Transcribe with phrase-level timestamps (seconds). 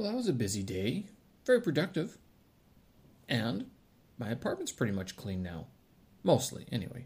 [0.00, 1.04] Well, that was a busy day.
[1.44, 2.16] Very productive.
[3.28, 3.66] And
[4.16, 5.66] my apartment's pretty much clean now.
[6.22, 7.04] Mostly, anyway.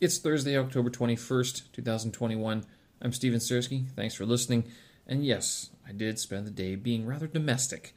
[0.00, 2.64] It's Thursday, October 21st, 2021.
[3.02, 3.88] I'm Steven Sersky.
[3.96, 4.70] Thanks for listening.
[5.08, 7.96] And yes, I did spend the day being rather domestic.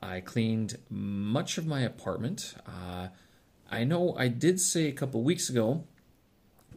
[0.00, 2.54] I cleaned much of my apartment.
[2.66, 3.08] Uh,
[3.70, 5.84] I know I did say a couple weeks ago,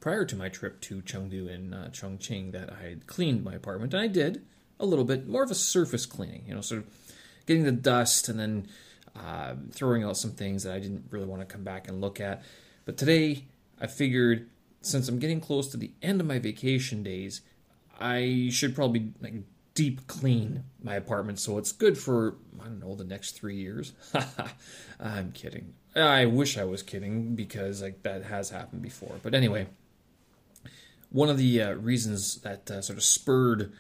[0.02, 3.94] prior to my trip to Chengdu and uh, Chongqing, that I had cleaned my apartment,
[3.94, 4.44] and I did
[4.80, 6.88] a little bit, more of a surface cleaning, you know, sort of
[7.46, 8.68] getting the dust and then
[9.16, 12.20] uh, throwing out some things that I didn't really want to come back and look
[12.20, 12.44] at.
[12.86, 13.45] But today,
[13.80, 14.50] I figured
[14.82, 17.42] since I'm getting close to the end of my vacation days,
[18.00, 19.36] I should probably like
[19.73, 23.94] deep clean my apartment so it's good for I don't know the next three years.
[25.00, 25.73] I'm kidding.
[25.95, 29.16] I wish I was kidding because like that has happened before.
[29.23, 29.67] But anyway,
[31.10, 33.72] one of the uh, reasons that uh, sort of spurred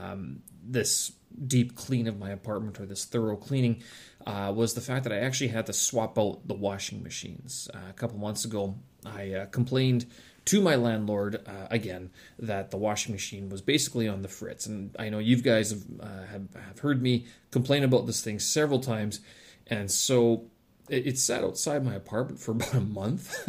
[0.00, 1.12] um, this
[1.46, 3.82] deep clean of my apartment or this thorough cleaning
[4.26, 7.68] uh, was the fact that I actually had to swap out the washing machines.
[7.74, 10.06] Uh, a couple months ago, I uh, complained
[10.44, 14.66] to my landlord uh, again that the washing machine was basically on the fritz.
[14.66, 18.38] And I know you guys have, uh, have, have, heard me complain about this thing
[18.38, 19.20] several times.
[19.68, 20.46] And so
[20.88, 23.48] it, it sat outside my apartment for about a month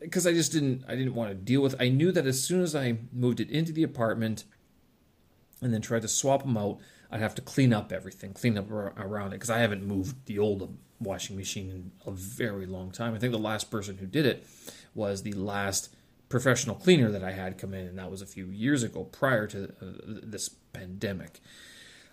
[0.00, 1.74] because uh, I just didn't I didn't want to deal with.
[1.74, 1.82] It.
[1.82, 4.44] I knew that as soon as I moved it into the apartment
[5.62, 6.78] and then tried to swap them out,
[7.10, 10.38] I'd have to clean up everything, clean up around it because I haven't moved the
[10.38, 13.14] old washing machine in a very long time.
[13.14, 14.46] I think the last person who did it
[14.94, 15.94] was the last
[16.28, 19.46] professional cleaner that I had come in, and that was a few years ago prior
[19.48, 21.40] to uh, this pandemic.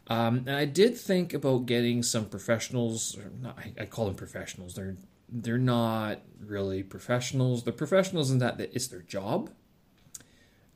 [0.08, 3.18] Um, and I did think about getting some professionals.
[3.42, 4.76] Not, I, I, call them professionals.
[4.76, 4.98] They're
[5.30, 7.64] they're not really professionals.
[7.64, 9.50] They're professionals in that it's their job.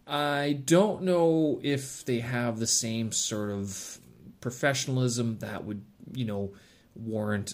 [0.08, 4.00] I don't know if they have the same sort of
[4.40, 6.54] professionalism that would, you know,
[6.96, 7.54] warrant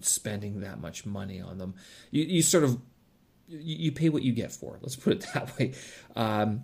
[0.00, 1.74] spending that much money on them.
[2.10, 2.80] You, you sort of
[3.48, 4.78] you pay what you get for.
[4.80, 5.74] Let's put it that way.
[6.14, 6.62] Um,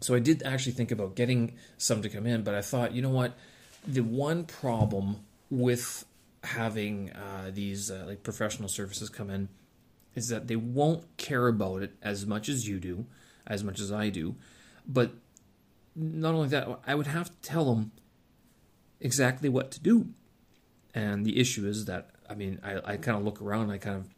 [0.00, 3.02] so I did actually think about getting some to come in, but I thought, you
[3.02, 3.36] know what,
[3.86, 5.20] the one problem
[5.50, 6.04] with
[6.44, 9.48] having uh, these uh, like professional services come in
[10.14, 13.06] is that they won't care about it as much as you do,
[13.46, 14.36] as much as I do.
[14.86, 15.12] But
[15.94, 17.92] not only that, I would have to tell them
[19.00, 20.08] exactly what to do.
[20.94, 23.96] And the issue is that I mean, I, I kind of look around, I kind
[23.96, 24.08] of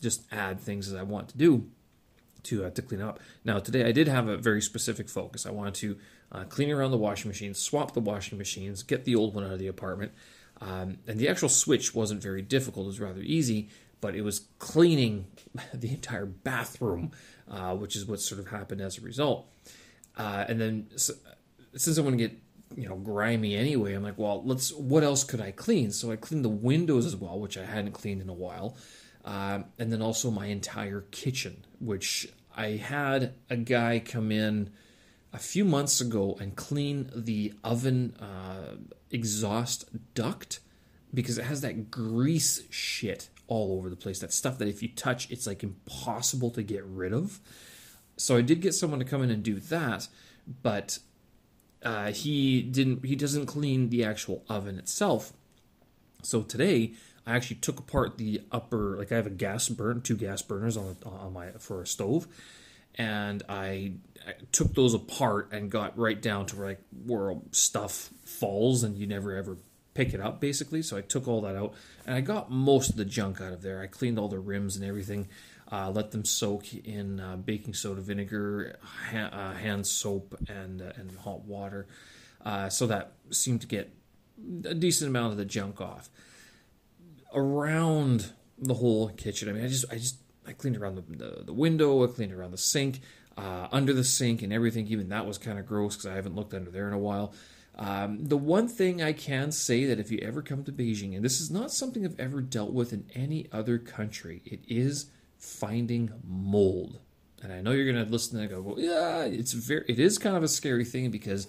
[0.00, 1.68] just add things as I want to do
[2.44, 3.20] to uh, to clean up.
[3.44, 5.46] Now today I did have a very specific focus.
[5.46, 5.98] I wanted to
[6.32, 9.52] uh, clean around the washing machines, swap the washing machines, get the old one out
[9.52, 10.12] of the apartment.
[10.60, 13.68] Um, and the actual switch wasn't very difficult; it was rather easy.
[14.00, 15.26] But it was cleaning
[15.74, 17.12] the entire bathroom,
[17.50, 19.46] uh, which is what sort of happened as a result.
[20.16, 21.14] Uh, and then so,
[21.74, 22.38] since I want to get
[22.76, 24.72] you know grimy anyway, I'm like, well, let's.
[24.72, 25.92] What else could I clean?
[25.92, 28.76] So I cleaned the windows as well, which I hadn't cleaned in a while.
[29.24, 34.70] Uh, and then also my entire kitchen, which I had a guy come in
[35.32, 38.76] a few months ago and clean the oven uh,
[39.10, 39.84] exhaust
[40.14, 40.60] duct
[41.12, 44.18] because it has that grease shit all over the place.
[44.20, 47.40] That stuff that if you touch, it's like impossible to get rid of.
[48.16, 50.08] So I did get someone to come in and do that,
[50.62, 50.98] but
[51.82, 53.04] uh, he didn't.
[53.04, 55.32] He doesn't clean the actual oven itself.
[56.22, 56.94] So today
[57.26, 60.76] I actually took apart the upper, like I have a gas burn, two gas burners
[60.76, 62.26] on on my for a stove,
[62.94, 63.92] and I,
[64.26, 68.96] I, took those apart and got right down to where like where stuff falls and
[68.96, 69.58] you never ever
[69.96, 70.82] pick it up basically.
[70.82, 73.62] So I took all that out and I got most of the junk out of
[73.62, 73.80] there.
[73.80, 75.28] I cleaned all the rims and everything.
[75.72, 80.92] Uh, let them soak in uh, baking soda vinegar, ha- uh, hand soap, and uh,
[80.94, 81.88] and hot water,
[82.44, 83.92] uh, so that seemed to get
[84.64, 86.08] a decent amount of the junk off
[87.34, 89.48] around the whole kitchen.
[89.48, 92.32] I mean, I just, I just, I cleaned around the, the, the window, I cleaned
[92.32, 93.00] around the sink,
[93.36, 94.86] uh, under the sink, and everything.
[94.86, 97.34] Even that was kind of gross because I haven't looked under there in a while.
[97.78, 101.24] Um, the one thing I can say that if you ever come to Beijing, and
[101.24, 106.10] this is not something I've ever dealt with in any other country, it is finding
[106.24, 107.00] mold.
[107.42, 110.16] And I know you're going to listen and go, well, yeah, it's very, it is
[110.16, 111.46] kind of a scary thing because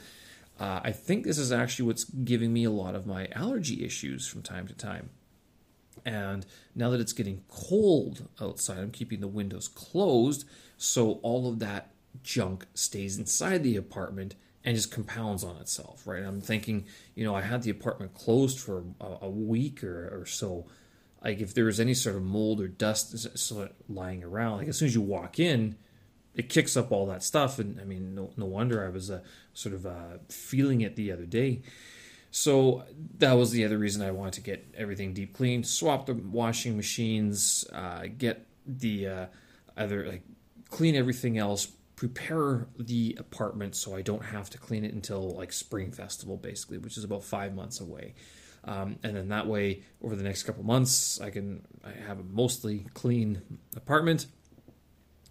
[0.60, 4.28] uh, I think this is actually what's giving me a lot of my allergy issues
[4.28, 5.12] from time to time.
[6.06, 6.46] And
[6.76, 10.46] now that it's getting cold outside, I'm keeping the windows closed
[10.78, 11.92] so all of that
[12.24, 14.36] junk stays inside the apartment
[14.68, 16.22] and just compounds on itself, right?
[16.22, 20.26] I'm thinking, you know, I had the apartment closed for a, a week or, or
[20.26, 20.68] so.
[21.24, 23.16] Like, if there was any sort of mold or dust
[23.88, 25.78] lying around, like as soon as you walk in,
[26.36, 27.60] it kicks up all that stuff.
[27.60, 29.22] And I mean, no, no wonder I was uh,
[29.54, 31.62] sort of uh, feeling it the other day.
[32.30, 32.84] So
[33.20, 36.76] that was the other reason I wanted to get everything deep cleaned, swap the washing
[36.76, 39.26] machines, uh, get the uh,
[39.78, 40.24] either like
[40.70, 45.52] clean everything else, prepare the apartment so I don't have to clean it until like
[45.52, 48.14] spring festival basically, which is about five months away.
[48.64, 52.24] Um, and then that way, over the next couple months, I can I have a
[52.24, 53.42] mostly clean
[53.76, 54.28] apartment,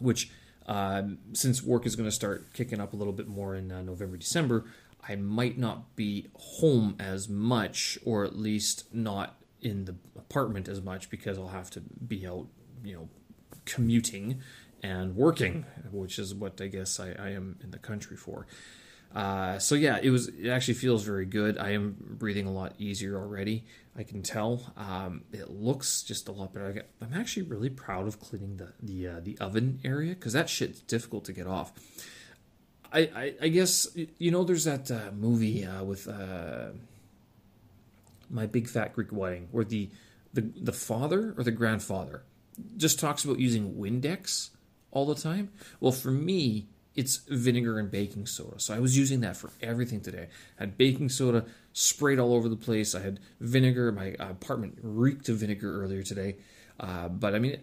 [0.00, 0.30] which
[0.66, 3.82] um, since work is going to start kicking up a little bit more in uh,
[3.82, 4.64] November, December,
[5.08, 10.82] I might not be home as much, or at least not in the apartment as
[10.82, 12.48] much, because I'll have to be out,
[12.82, 13.08] you know,
[13.64, 14.40] commuting
[14.86, 18.46] and working, which is what I guess I, I am in the country for.
[19.14, 20.28] Uh, so yeah, it was.
[20.28, 21.58] It actually feels very good.
[21.58, 23.64] I am breathing a lot easier already.
[23.96, 24.72] I can tell.
[24.76, 26.84] Um, it looks just a lot better.
[27.00, 30.80] I'm actually really proud of cleaning the the uh, the oven area because that shit's
[30.80, 31.72] difficult to get off.
[32.92, 33.88] I, I, I guess
[34.18, 36.72] you know there's that uh, movie uh, with uh,
[38.28, 39.88] my big fat Greek wedding where the
[40.34, 42.22] the the father or the grandfather
[42.76, 44.50] just talks about using Windex
[44.96, 45.50] all the time.
[45.78, 48.58] Well, for me, it's vinegar and baking soda.
[48.58, 50.28] So I was using that for everything today.
[50.58, 51.44] I had baking soda
[51.74, 52.94] sprayed all over the place.
[52.94, 53.92] I had vinegar.
[53.92, 56.36] My apartment reeked of vinegar earlier today.
[56.80, 57.58] Uh, but I mean,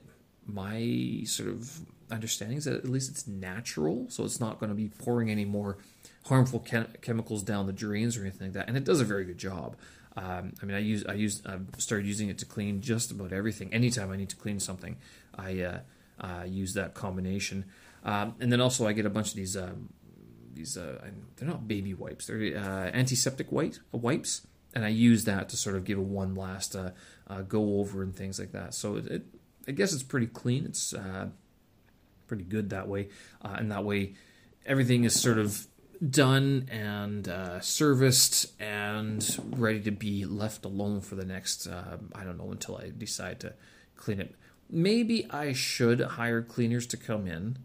[0.45, 1.79] my sort of
[2.11, 5.45] understanding is that at least it's natural, so it's not going to be pouring any
[5.45, 5.79] more
[6.25, 8.67] harmful chem- chemicals down the drains or anything like that.
[8.67, 9.75] And it does a very good job.
[10.15, 13.33] Um, I mean, I use I use I've started using it to clean just about
[13.33, 13.73] everything.
[13.73, 14.97] Anytime I need to clean something,
[15.35, 15.79] I uh,
[16.19, 17.65] uh, use that combination.
[18.03, 19.89] Um, and then also I get a bunch of these um,
[20.53, 20.99] these uh,
[21.35, 22.27] they're not baby wipes.
[22.27, 24.47] They're uh, antiseptic white wipes.
[24.75, 26.91] And I use that to sort of give a one last uh,
[27.27, 28.73] uh go over and things like that.
[28.73, 29.25] So it, it,
[29.67, 30.65] I guess it's pretty clean.
[30.65, 31.27] It's uh,
[32.27, 33.09] pretty good that way.
[33.41, 34.15] Uh, and that way
[34.65, 35.67] everything is sort of
[36.09, 37.31] done and
[37.63, 42.91] serviced and ready to be left alone for the next I don't know until I
[42.97, 43.53] decide to
[43.95, 44.35] clean it
[44.69, 47.57] maybe I should hire cleaners to come in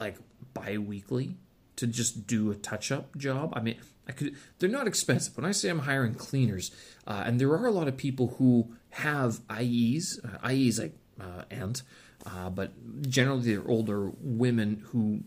[0.00, 0.16] like
[0.54, 1.36] bi-weekly
[1.76, 3.52] to just do a touch-up job.
[3.54, 3.76] I mean,
[4.08, 4.36] I could.
[4.58, 5.36] They're not expensive.
[5.36, 6.70] When I say I'm hiring cleaners,
[7.06, 10.24] uh, and there are a lot of people who have ayis.
[10.24, 11.82] Uh, ayis like uh, aunt,
[12.26, 12.72] uh, but
[13.08, 15.22] generally they're older women who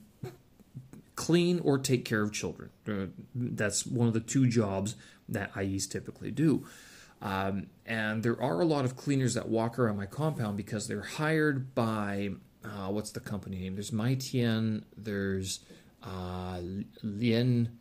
[1.16, 2.70] clean or take care of children.
[2.88, 3.06] Uh,
[3.36, 4.96] that's one of the two jobs
[5.30, 6.66] that ayis typically do.
[7.22, 11.02] Um, and there are a lot of cleaners that walk around my compound because they're
[11.02, 12.32] hired by
[12.64, 13.76] uh, what's the company name?
[13.76, 15.60] There's Maitian, there's
[16.04, 16.60] uh,
[17.04, 17.78] Lien,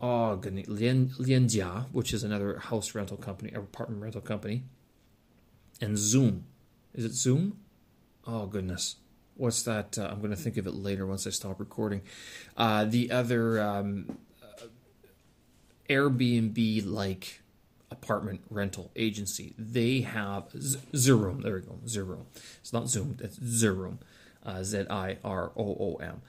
[0.00, 4.64] oh goodness, Lien Lianjia, which is another house rental company, apartment rental company,
[5.80, 6.44] and Zoom.
[6.94, 7.58] Is it Zoom?
[8.26, 8.96] Oh goodness,
[9.36, 9.98] what's that?
[9.98, 12.02] Uh, I'm going to think of it later once I stop recording.
[12.56, 14.66] Uh, the other um, uh,
[15.88, 17.40] Airbnb like
[17.90, 19.54] apartment rental agency.
[19.58, 21.42] They have Ziroom.
[21.42, 21.78] There we go.
[21.86, 22.26] Ziroom.
[22.60, 23.16] It's not Zoom.
[23.20, 23.98] It's Ziroom.
[24.44, 26.22] Uh, Z I R O O M.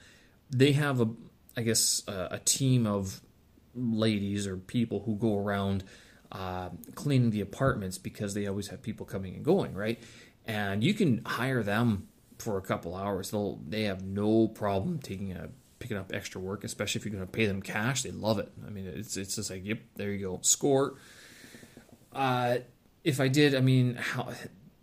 [0.50, 1.08] They have a,
[1.56, 3.20] I guess, uh, a team of
[3.74, 5.84] ladies or people who go around
[6.32, 10.02] uh, cleaning the apartments because they always have people coming and going, right?
[10.46, 13.30] And you can hire them for a couple hours.
[13.30, 17.26] They'll they have no problem taking a picking up extra work, especially if you're going
[17.26, 18.02] to pay them cash.
[18.02, 18.50] They love it.
[18.66, 20.96] I mean, it's it's just like, yep, there you go, score
[22.12, 22.58] uh,
[23.04, 24.32] if I did, I mean, how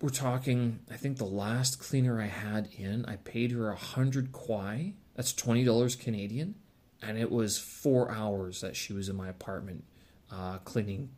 [0.01, 0.79] we're talking.
[0.91, 4.93] I think the last cleaner I had in, I paid her a hundred kuai.
[5.15, 6.55] That's twenty dollars Canadian,
[7.01, 9.83] and it was four hours that she was in my apartment
[10.31, 11.09] uh, cleaning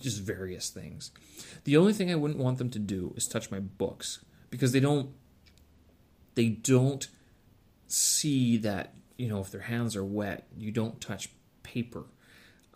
[0.00, 1.10] just various things.
[1.64, 4.80] The only thing I wouldn't want them to do is touch my books because they
[4.80, 5.10] don't.
[6.34, 7.08] They don't
[7.88, 11.30] see that you know if their hands are wet, you don't touch
[11.62, 12.04] paper.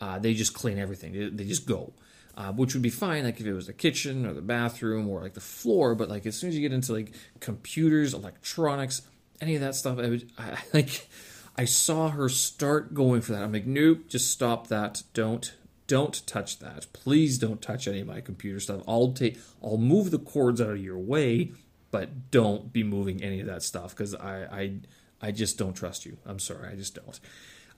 [0.00, 1.12] Uh, they just clean everything.
[1.12, 1.92] They, they just go
[2.36, 5.20] uh, which would be fine like if it was the kitchen or the bathroom or
[5.22, 9.02] like the floor but like as soon as you get into like computers electronics
[9.40, 11.08] any of that stuff i would I, like
[11.56, 13.42] i saw her start going for that.
[13.42, 15.02] I'm like nope just stop that.
[15.14, 15.54] Don't
[15.88, 16.86] don't touch that.
[16.94, 18.82] Please don't touch any of my computer stuff.
[18.88, 21.52] I'll take i'll move the cords out of your way
[21.90, 24.72] but don't be moving any of that stuff because I, I
[25.20, 26.16] i just don't trust you.
[26.24, 26.68] I'm sorry.
[26.70, 27.20] I just don't.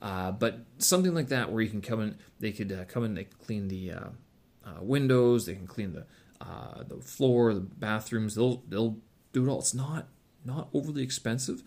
[0.00, 3.14] Uh, but something like that where you can come in they could uh, come in
[3.14, 3.90] they clean the
[4.66, 5.47] uh, windows.
[5.47, 6.06] They can clean the
[6.40, 8.35] uh, the floor, the bathrooms.
[8.35, 8.99] They'll they'll
[9.33, 9.61] do it all.
[9.61, 10.09] It's not
[10.44, 11.62] not overly expensive.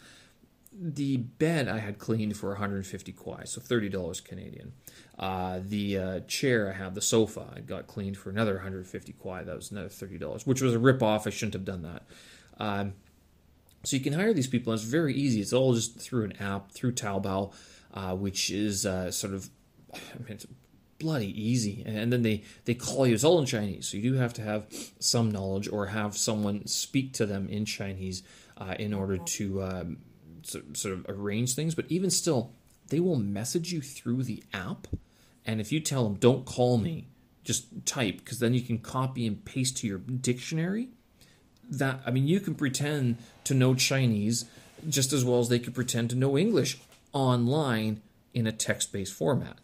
[0.80, 4.74] The bed I had cleaned for 150 kuai, so thirty dollars Canadian.
[5.18, 9.46] Uh, the uh, chair I have, the sofa, I got cleaned for another 150 kuai.
[9.46, 11.26] That was another thirty dollars, which was a rip off.
[11.26, 12.04] I shouldn't have done that.
[12.60, 12.94] Um,
[13.84, 14.74] so you can hire these people.
[14.74, 15.42] And it's very easy.
[15.42, 17.54] It's all just through an app through Taobao,
[17.94, 19.50] uh, which is uh, sort of
[19.94, 20.40] I mean,
[21.00, 21.84] bloody easy.
[21.86, 23.88] And then they, they call you, it's all in Chinese.
[23.88, 24.68] So you do have to have
[25.00, 28.24] some knowledge or have someone speak to them in Chinese
[28.58, 29.98] uh, in order to um,
[30.44, 31.76] sort of arrange things.
[31.76, 32.54] But even still,
[32.90, 34.88] they will message you through the app.
[35.46, 37.08] And if you tell them, don't call me,
[37.44, 40.90] just type, because then you can copy and paste to your dictionary.
[41.70, 44.46] That, I mean, you can pretend to know Chinese
[44.88, 46.78] just as well as they could pretend to know English
[47.14, 48.02] online
[48.34, 49.58] in a text based format.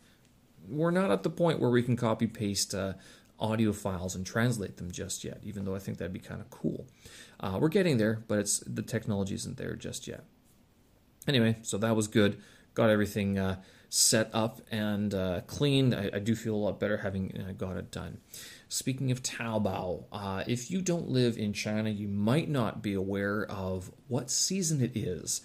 [0.67, 2.93] We're not at the point where we can copy paste uh,
[3.39, 6.49] audio files and translate them just yet, even though I think that'd be kind of
[6.49, 6.87] cool.
[7.39, 10.23] Uh, we're getting there, but it's the technology isn't there just yet.
[11.27, 12.37] Anyway, so that was good.
[12.73, 15.93] Got everything uh, set up and uh, cleaned.
[15.93, 18.17] I, I, do feel a lot better having uh, got it done.
[18.67, 23.45] Speaking of Taobao, uh, if you don't live in China, you might not be aware
[23.45, 25.41] of what season it is.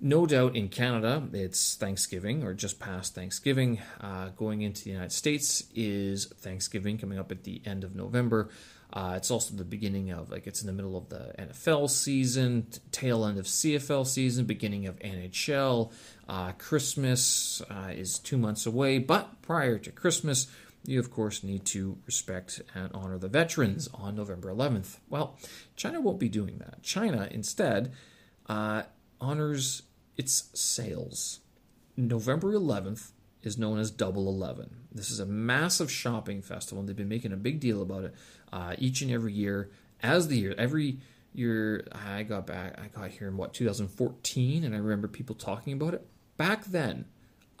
[0.00, 3.80] No doubt in Canada, it's Thanksgiving or just past Thanksgiving.
[4.00, 8.48] Uh, going into the United States is Thanksgiving coming up at the end of November.
[8.92, 12.68] Uh, it's also the beginning of, like, it's in the middle of the NFL season,
[12.92, 15.92] tail end of CFL season, beginning of NHL.
[16.28, 20.46] Uh, Christmas uh, is two months away, but prior to Christmas,
[20.86, 24.98] you of course need to respect and honor the veterans on November 11th.
[25.10, 25.36] Well,
[25.74, 26.82] China won't be doing that.
[26.82, 27.92] China instead
[28.46, 28.84] uh,
[29.20, 29.82] honors
[30.18, 31.40] its sales.
[31.96, 34.68] November 11th is known as Double Eleven.
[34.92, 38.14] This is a massive shopping festival, and they've been making a big deal about it
[38.52, 39.70] uh, each and every year.
[40.02, 40.98] As the year, every
[41.32, 45.72] year, I got back, I got here in what 2014, and I remember people talking
[45.72, 46.06] about it
[46.36, 47.06] back then.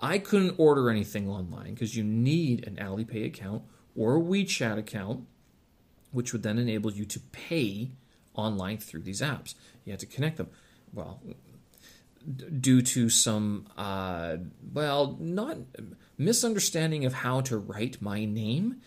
[0.00, 3.62] I couldn't order anything online because you need an Alipay account
[3.96, 5.26] or a WeChat account,
[6.12, 7.90] which would then enable you to pay
[8.34, 9.54] online through these apps.
[9.84, 10.48] You had to connect them.
[10.92, 11.20] Well,
[12.60, 14.36] due to some, uh,
[14.72, 15.58] well, not
[16.16, 18.80] misunderstanding of how to write my name,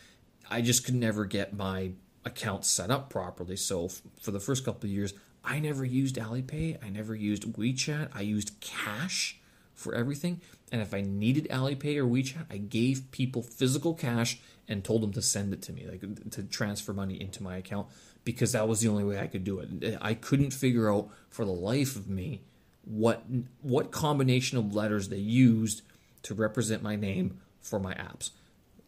[0.49, 1.91] I just could never get my
[2.25, 3.55] account set up properly.
[3.55, 6.77] So f- for the first couple of years, I never used Alipay.
[6.83, 8.09] I never used WeChat.
[8.13, 9.39] I used cash
[9.73, 10.41] for everything.
[10.71, 15.11] And if I needed Alipay or WeChat, I gave people physical cash and told them
[15.13, 17.87] to send it to me, like to transfer money into my account,
[18.23, 19.97] because that was the only way I could do it.
[19.99, 22.41] I couldn't figure out for the life of me
[22.83, 23.23] what
[23.61, 25.81] what combination of letters they used
[26.23, 28.31] to represent my name for my apps.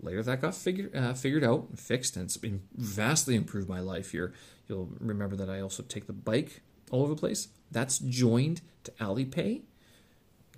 [0.02, 3.80] Later, that got figured uh, figured out and fixed, and it's been vastly improved my
[3.80, 4.34] life here.
[4.68, 7.48] You'll remember that I also take the bike all over the place.
[7.72, 9.62] That's joined to Alipay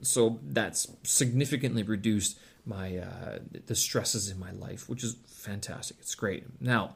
[0.01, 5.98] so that's significantly reduced my uh, the stresses in my life, which is fantastic.
[6.00, 6.46] It's great.
[6.60, 6.96] Now,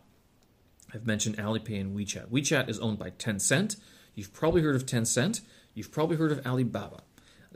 [0.93, 2.27] I've mentioned Alipay and WeChat.
[2.27, 3.77] WeChat is owned by Tencent.
[4.15, 5.41] You've probably heard of Tencent.
[5.79, 7.03] You've probably heard of Alibaba.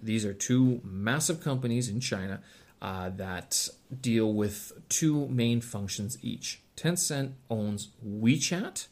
[0.01, 2.39] These are two massive companies in China
[2.82, 3.68] uh, that
[4.00, 6.62] deal with two main functions each.
[6.77, 8.88] Tencent owns WeChat.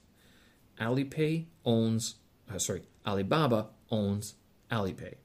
[0.82, 2.16] Alipay owns,
[2.54, 4.34] uh, sorry, Alibaba owns
[4.70, 5.16] Alipay.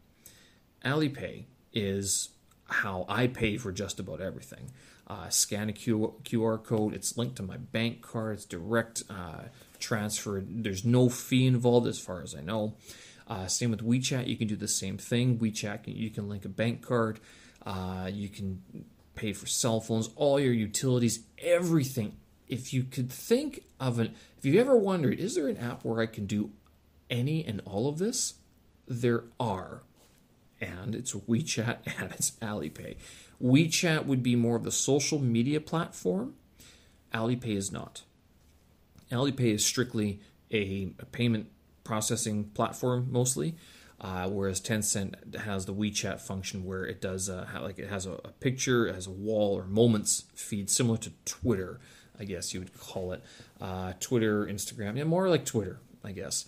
[0.85, 2.29] Alipay is
[2.69, 4.71] how I pay for just about everything.
[5.09, 9.47] Uh, scan a QR code, it's linked to my bank card, it's direct uh,
[9.81, 10.45] transfer.
[10.47, 12.75] There's no fee involved as far as I know.
[13.27, 15.39] Uh, same with WeChat, you can do the same thing.
[15.39, 17.19] WeChat, you can link a bank card,
[17.65, 18.63] uh, you can
[19.15, 22.17] pay for cell phones, all your utilities, everything.
[22.47, 26.01] If you could think of an, if you've ever wondered, is there an app where
[26.01, 26.53] I can do
[27.11, 28.35] any and all of this?
[28.87, 29.83] There are
[30.61, 32.97] and it's WeChat and it's Alipay.
[33.43, 36.35] WeChat would be more of the social media platform.
[37.13, 38.03] Alipay is not.
[39.11, 41.49] Alipay is strictly a, a payment
[41.87, 43.57] processing platform mostly,
[44.01, 48.13] uh, whereas Tencent has the WeChat function where it does uh, like it has a,
[48.25, 51.81] a, picture, it has a wall or moments feed similar to Twitter,
[52.19, 53.23] I guess you would call it.
[53.61, 56.45] Uh, Twitter, Instagram, yeah, more like Twitter, I guess.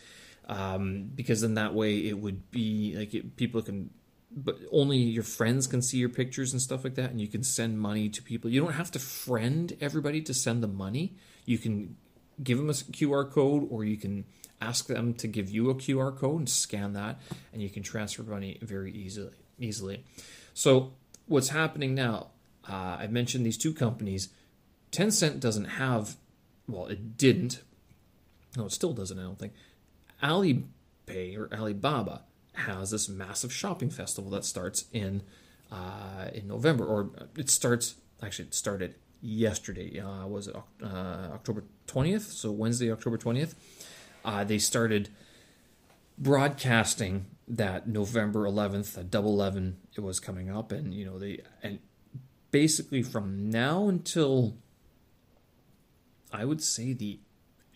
[0.47, 3.90] Um, because then that way it would be like it, people can
[4.30, 7.42] but only your friends can see your pictures and stuff like that and you can
[7.42, 11.14] send money to people you don't have to friend everybody to send the money
[11.47, 11.97] you can
[12.42, 14.25] give them a qr code or you can
[14.61, 17.21] ask them to give you a qr code and scan that
[17.53, 20.05] and you can transfer money very easily easily
[20.55, 20.93] so
[21.27, 22.29] what's happening now
[22.69, 24.29] uh, i mentioned these two companies
[24.91, 26.17] tencent doesn't have
[26.67, 27.62] well it didn't
[28.57, 29.53] no it still doesn't i don't think
[30.23, 32.23] alipay or alibaba
[32.55, 35.23] has this massive shopping festival that starts in
[35.71, 40.00] uh, in November, or it starts actually it started yesterday.
[40.00, 42.25] Uh, was it uh, October twentieth?
[42.25, 43.55] So Wednesday, October twentieth.
[44.25, 45.09] Uh, they started
[46.17, 51.79] broadcasting that November eleventh, double eleven, it was coming up, and you know they and
[52.51, 54.57] basically from now until
[56.33, 57.21] I would say the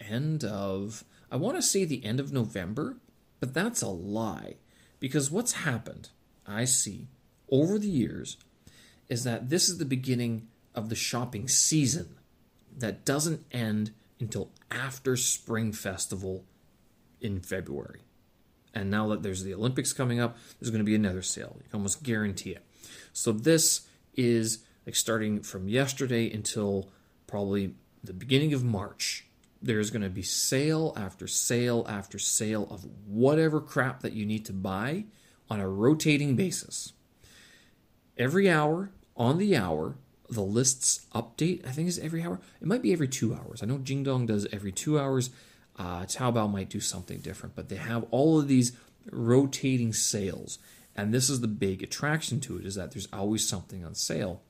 [0.00, 2.98] end of I want to say the end of November,
[3.40, 4.56] but that's a lie
[5.00, 6.10] because what's happened
[6.46, 7.08] I see
[7.50, 8.36] over the years
[9.08, 12.16] is that this is the beginning of the shopping season
[12.76, 16.44] that doesn't end until after Spring Festival
[17.20, 18.02] in February.
[18.72, 21.56] And now that there's the Olympics coming up, there's going to be another sale.
[21.58, 22.64] You can almost guarantee it.
[23.12, 26.90] So this is like starting from yesterday until
[27.26, 29.26] probably the beginning of March.
[29.60, 34.44] There's going to be sale after sale after sale of whatever crap that you need
[34.46, 35.04] to buy
[35.50, 36.94] on a rotating basis.
[38.16, 39.96] Every hour, on the hour,
[40.34, 41.66] the lists update.
[41.66, 42.40] I think is every hour.
[42.60, 43.62] It might be every two hours.
[43.62, 45.30] I know Jingdong does every two hours.
[45.78, 48.72] Uh, Taobao might do something different, but they have all of these
[49.10, 50.58] rotating sales,
[50.94, 54.42] and this is the big attraction to it: is that there's always something on sale.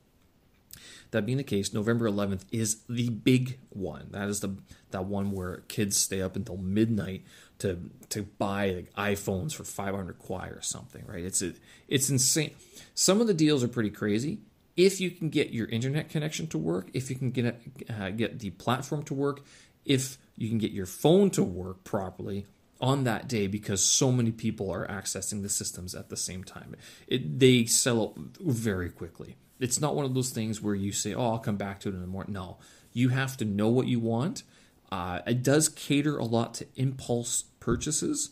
[1.13, 4.09] That being the case, November 11th is the big one.
[4.13, 4.57] That is the
[4.91, 7.23] that one where kids stay up until midnight
[7.59, 11.25] to to buy like iPhones for 500 kuai or something, right?
[11.25, 11.53] It's a,
[11.87, 12.55] it's insane.
[12.95, 14.41] Some of the deals are pretty crazy.
[14.77, 17.61] If you can get your internet connection to work, if you can get
[17.91, 19.43] uh, get the platform to work,
[19.85, 22.47] if you can get your phone to work properly
[22.81, 26.75] on that day because so many people are accessing the systems at the same time.
[27.07, 29.37] It, they sell out very quickly.
[29.61, 31.95] It's not one of those things where you say, "Oh, I'll come back to it
[31.95, 32.59] in the morning." No,
[32.93, 34.43] you have to know what you want.
[34.91, 38.31] Uh, it does cater a lot to impulse purchases,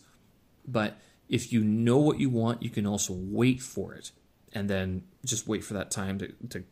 [0.67, 0.97] but
[1.29, 4.11] if you know what you want, you can also wait for it
[4.53, 6.63] and then just wait for that time to, to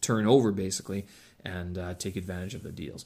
[0.00, 1.06] turn over basically
[1.44, 3.04] and uh, take advantage of the deals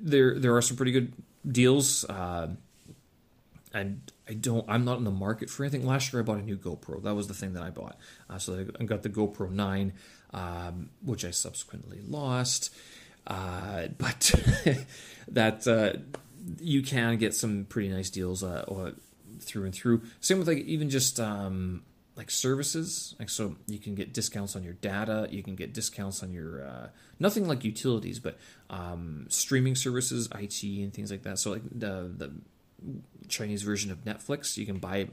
[0.00, 1.12] there there are some pretty good
[1.50, 2.04] deals.
[2.04, 2.48] Uh,
[3.74, 4.64] and I don't.
[4.68, 5.86] I'm not in the market for anything.
[5.86, 7.02] Last year I bought a new GoPro.
[7.02, 7.98] That was the thing that I bought.
[8.28, 9.92] Uh, so I got the GoPro Nine,
[10.32, 12.74] um, which I subsequently lost.
[13.26, 14.34] Uh, but
[15.28, 15.98] that uh,
[16.60, 18.92] you can get some pretty nice deals uh,
[19.40, 20.02] through and through.
[20.20, 21.82] Same with like even just um,
[22.18, 26.22] like services like so you can get discounts on your data you can get discounts
[26.22, 26.88] on your uh,
[27.20, 28.36] nothing like utilities but
[28.68, 31.38] um, streaming services it and things like that.
[31.38, 32.32] So like the the
[33.28, 35.08] chinese version of netflix you can buy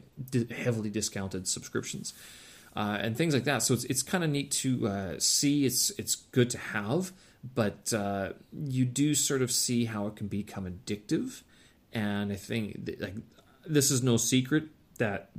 [0.52, 2.14] heavily discounted subscriptions
[2.76, 3.64] uh, and things like that.
[3.64, 5.66] So it's, it's kind of neat to uh, see.
[5.66, 7.14] It's it's good to have
[7.54, 11.44] but uh, you do sort of see how it can become addictive
[11.94, 13.14] and i think like
[13.68, 14.64] this is no secret
[14.98, 15.30] that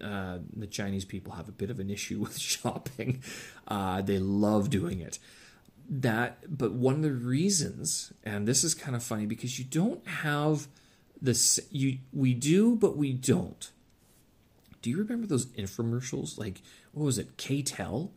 [0.00, 3.22] uh, the Chinese people have a bit of an issue with shopping.
[3.66, 5.18] Uh, they love doing it.
[5.88, 10.06] That, but one of the reasons, and this is kind of funny because you don't
[10.06, 10.68] have
[11.20, 11.58] this.
[11.70, 13.70] You we do, but we don't.
[14.82, 16.38] Do you remember those infomercials?
[16.38, 18.12] Like what was it, K-tel,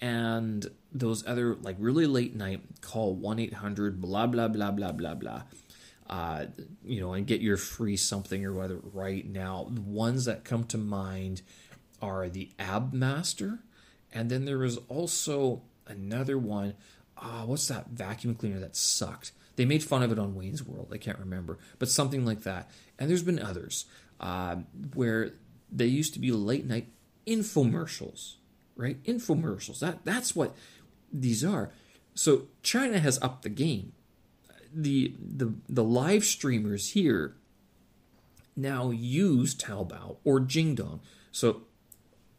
[0.00, 4.92] and those other like really late night call one eight hundred blah blah blah blah
[4.92, 5.42] blah blah
[6.08, 6.46] uh,
[6.84, 9.68] you know, and get your free something or whether right now.
[9.70, 11.42] The ones that come to mind
[12.00, 13.60] are the Ab Master,
[14.12, 16.74] and then there was also another one.
[17.16, 19.32] Uh, what's that vacuum cleaner that sucked?
[19.56, 20.90] They made fun of it on Wayne's World.
[20.92, 22.70] I can't remember, but something like that.
[22.98, 23.86] And there's been others
[24.20, 24.56] uh,
[24.94, 25.32] where
[25.70, 26.88] they used to be late night
[27.26, 28.36] infomercials,
[28.76, 29.02] right?
[29.02, 29.80] Infomercials.
[29.80, 30.54] That that's what
[31.12, 31.70] these are.
[32.14, 33.92] So China has upped the game
[34.72, 37.36] the the the live streamers here
[38.56, 41.00] now use Taobao or Jingdong.
[41.30, 41.62] So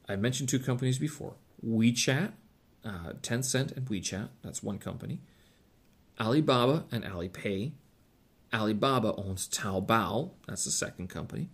[0.08, 2.34] I mentioned two companies before: WeChat,
[2.84, 4.30] uh, Tencent, and WeChat.
[4.42, 5.22] That's one company.
[6.20, 7.72] Alibaba and Alipay.
[8.54, 10.32] Alibaba owns Taobao.
[10.48, 11.50] That's the second company.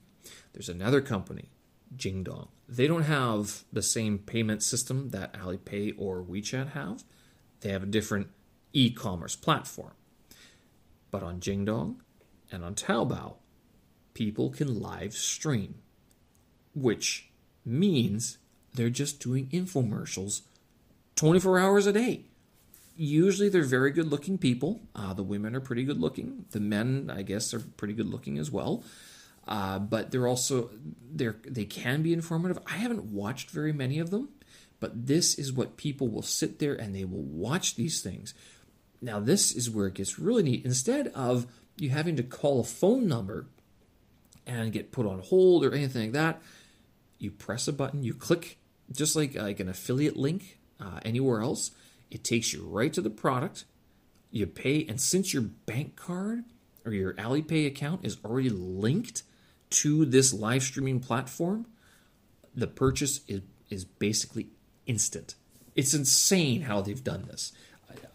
[0.53, 1.49] There's another company,
[1.95, 2.47] Jingdong.
[2.67, 7.03] They don't have the same payment system that Alipay or WeChat have.
[7.59, 8.27] They have a different
[8.73, 9.91] e-commerce platform.
[11.15, 11.95] But on Jingdong
[12.51, 13.35] and on Taobao,
[14.13, 15.75] people can live stream,
[16.73, 17.29] which
[17.63, 18.37] means
[18.73, 20.41] they're just doing infomercials
[21.15, 22.25] 24 hours a day.
[22.97, 24.81] Usually they're very good looking people.
[24.93, 26.47] Uh, the women are pretty good looking.
[26.51, 28.83] The men, I guess, are pretty good looking as well.
[29.47, 30.69] Uh, but they're also
[31.09, 32.59] they're they can be informative.
[32.67, 34.31] I haven't watched very many of them,
[34.81, 38.33] but this is what people will sit there and they will watch these things
[39.01, 40.65] now, this is where it gets really neat.
[40.65, 43.47] Instead of you having to call a phone number
[44.45, 46.41] and get put on hold or anything like that,
[47.17, 48.57] you press a button, you click
[48.91, 51.71] just like, like an affiliate link uh, anywhere else.
[52.11, 53.65] It takes you right to the product.
[54.31, 56.43] You pay, and since your bank card
[56.85, 59.23] or your Alipay account is already linked
[59.71, 61.65] to this live streaming platform,
[62.53, 64.47] the purchase is, is basically
[64.85, 65.35] instant.
[65.75, 67.51] It's insane how they've done this.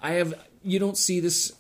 [0.01, 1.53] I have you don't see this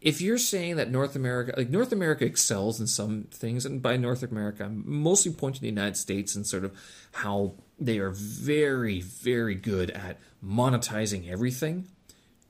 [0.00, 3.96] if you're saying that North America, like North America excels in some things, and by
[3.96, 6.72] North America, I'm mostly pointing to the United States and sort of
[7.12, 11.88] how they are very, very good at monetizing everything.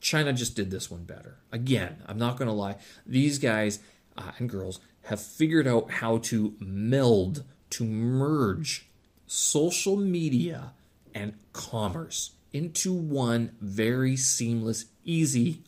[0.01, 1.39] China just did this one better.
[1.51, 2.77] Again, I'm not going to lie.
[3.05, 3.81] These guys
[4.17, 8.89] uh, and girls have figured out how to meld, to merge
[9.27, 10.73] social media
[11.15, 15.63] and commerce into one very seamless, easy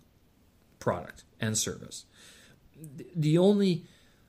[0.79, 2.05] product and service.
[3.15, 3.85] The only,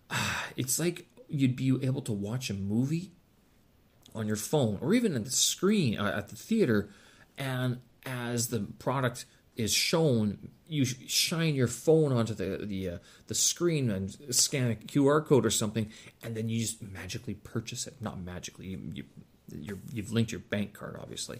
[0.09, 3.11] uh, it's like you'd be able to watch a movie
[4.13, 6.89] on your phone or even at the screen uh, at the theater,
[7.37, 13.35] and as the product is shown, you shine your phone onto the the uh, the
[13.35, 15.91] screen and scan a QR code or something,
[16.23, 17.95] and then you just magically purchase it.
[18.01, 19.05] Not magically, you,
[19.51, 21.39] you you've linked your bank card, obviously.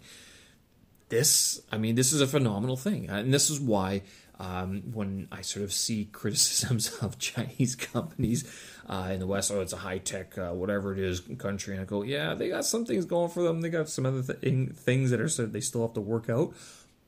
[1.09, 4.01] This, I mean, this is a phenomenal thing, and this is why
[4.39, 8.49] um, when I sort of see criticisms of Chinese companies
[8.87, 11.81] uh, in the West, oh, it's a high tech, uh, whatever it is, country, and
[11.81, 13.61] I go, yeah, they got some things going for them.
[13.61, 16.53] They got some other th- things that are so they still have to work out.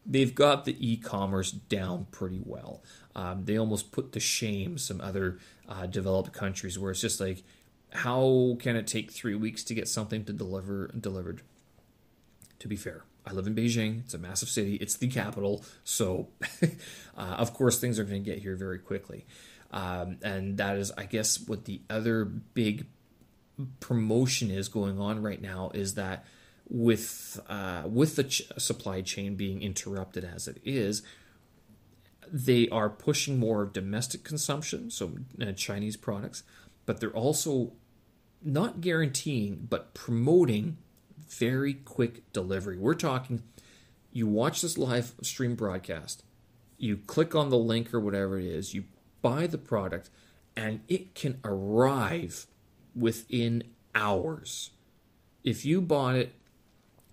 [0.05, 2.83] They've got the e-commerce down pretty well.
[3.15, 7.43] Um, they almost put to shame some other uh, developed countries where it's just like,
[7.91, 11.41] how can it take three weeks to get something to deliver delivered?
[12.59, 14.01] To be fair, I live in Beijing.
[14.01, 14.75] It's a massive city.
[14.75, 15.63] It's the capital.
[15.83, 16.29] So,
[17.17, 19.25] uh, of course, things are going to get here very quickly.
[19.71, 22.85] Um, and that is, I guess, what the other big
[23.79, 26.25] promotion is going on right now is that
[26.69, 31.03] with uh, with the ch- supply chain being interrupted as it is,
[32.31, 36.43] they are pushing more domestic consumption, so uh, Chinese products,
[36.85, 37.73] but they're also
[38.43, 40.77] not guaranteeing but promoting
[41.27, 42.77] very quick delivery.
[42.77, 43.43] We're talking
[44.11, 46.23] you watch this live stream broadcast,
[46.77, 48.85] you click on the link or whatever it is, you
[49.21, 50.09] buy the product,
[50.55, 52.47] and it can arrive
[52.95, 54.71] within hours.
[55.43, 56.33] If you bought it,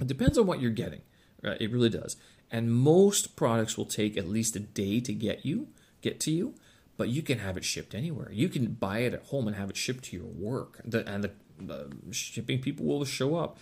[0.01, 1.03] it depends on what you're getting.
[1.43, 1.61] Right?
[1.61, 2.17] It really does.
[2.53, 5.69] And most products will take at least a day to get you,
[6.03, 6.55] get to you,
[6.97, 8.31] but you can have it shipped anywhere.
[8.31, 11.25] You can buy it at home and have it shipped to your work, the, and
[11.25, 13.59] the, the shipping people will show up.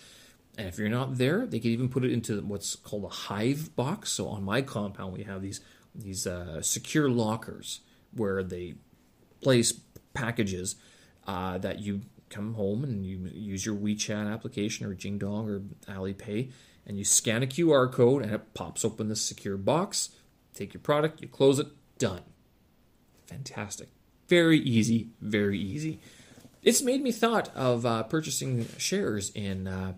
[0.57, 3.75] And if you're not there, they can even put it into what's called a hive
[3.75, 4.11] box.
[4.11, 5.61] So on my compound, we have these
[5.93, 7.81] these uh, secure lockers
[8.13, 8.75] where they
[9.41, 9.73] place
[10.13, 10.75] packages
[11.27, 15.61] uh, that you come home and you use your WeChat application or Jingdong or
[15.91, 16.51] Alipay,
[16.85, 20.09] and you scan a QR code and it pops open this secure box.
[20.53, 22.21] Take your product, you close it, done.
[23.27, 23.89] Fantastic.
[24.27, 25.99] Very easy, very easy.
[26.63, 29.93] It's made me thought of uh, purchasing shares in uh,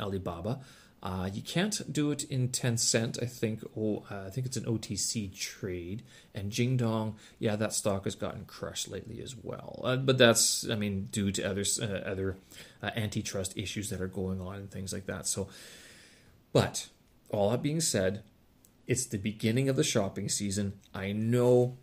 [0.00, 0.60] Alibaba.
[1.04, 3.22] Uh, you can't do it in Tencent.
[3.22, 3.62] I think.
[3.76, 6.02] Oh, uh, I think it's an OTC trade.
[6.34, 9.82] And Jingdong, yeah, that stock has gotten crushed lately as well.
[9.84, 12.38] Uh, but that's, I mean, due to other uh, other
[12.82, 15.26] uh, antitrust issues that are going on and things like that.
[15.26, 15.48] So,
[16.54, 16.88] but
[17.28, 18.22] all that being said,
[18.86, 20.80] it's the beginning of the shopping season.
[20.94, 21.76] I know.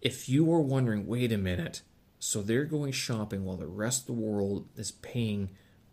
[0.00, 1.82] If you were wondering, wait a minute,
[2.20, 5.50] so they're going shopping while the rest of the world is paying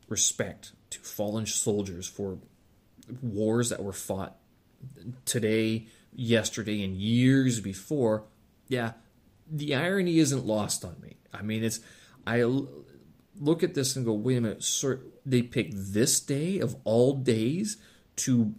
[0.07, 2.39] respect to fallen soldiers for
[3.21, 4.37] wars that were fought
[5.25, 8.23] today, yesterday, and years before,
[8.67, 8.93] yeah,
[9.49, 11.17] the irony isn't lost on me.
[11.33, 11.79] I mean, it's
[12.25, 12.43] I
[13.39, 17.13] look at this and go, wait a minute, sir, they pick this day of all
[17.13, 17.77] days
[18.17, 18.53] to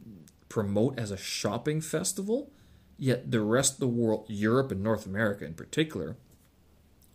[0.48, 2.50] promote as a shopping festival,
[2.96, 6.16] yet the rest of the world, Europe and North America in particular,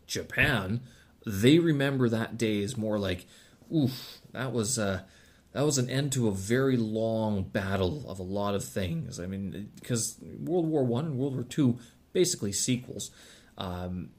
[0.05, 0.81] Japan,
[1.25, 3.25] they remember that day as more like
[3.73, 5.01] oof, that was uh,
[5.51, 9.19] that was an end to a very long battle of a lot of things.
[9.19, 11.77] I mean, because World War One and World War Two,
[12.11, 13.11] basically sequels,
[13.57, 14.09] um,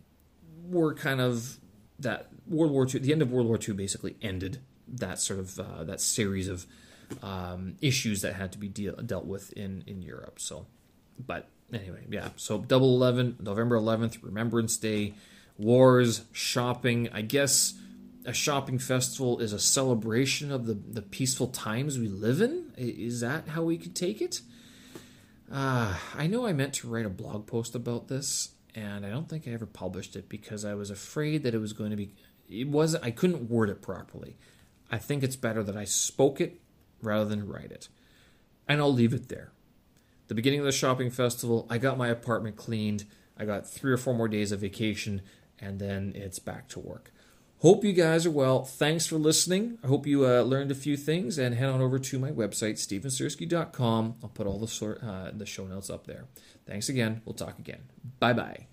[0.67, 1.59] were kind of
[1.99, 3.01] that World War Two.
[3.01, 6.67] The end of World War Two basically ended that sort of uh, that series of
[7.23, 10.39] um, issues that had to be deal- dealt with in in Europe.
[10.41, 10.67] So,
[11.19, 12.29] but anyway, yeah.
[12.37, 15.15] So Double Eleven, November eleventh, Remembrance Day,
[15.59, 17.09] wars, shopping.
[17.13, 17.75] I guess
[18.25, 22.73] a shopping festival is a celebration of the, the peaceful times we live in?
[22.77, 24.41] Is that how we could take it?
[25.53, 29.29] Uh, I know I meant to write a blog post about this, and I don't
[29.29, 32.15] think I ever published it because I was afraid that it was going to be.
[32.49, 33.05] It wasn't.
[33.05, 34.37] I couldn't word it properly.
[34.91, 36.61] I think it's better that I spoke it
[37.03, 37.89] rather than write it,
[38.67, 39.53] and I'll leave it there.
[40.29, 43.05] The beginning of the shopping festival, I got my apartment cleaned.
[43.37, 45.21] I got three or four more days of vacation,
[45.59, 47.11] and then it's back to work
[47.65, 48.63] Hope you guys are well.
[48.63, 49.79] Thanks for listening.
[49.83, 52.75] I hope you uh, learned a few things and head on over to my website,
[52.75, 54.17] stevensersky.com.
[54.23, 56.27] I'll put all the, sort, uh, the show notes up there.
[56.67, 57.23] Thanks again.
[57.25, 57.85] We'll talk again.
[58.21, 58.67] Bye bye.